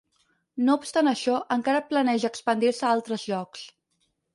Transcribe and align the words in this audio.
No 0.69 0.77
obstant 0.83 1.11
això, 1.11 1.37
encara 1.57 1.85
planeja 1.93 2.33
expandir-se 2.35 2.89
a 2.91 2.95
altres 2.99 3.33
llocs. 3.33 3.73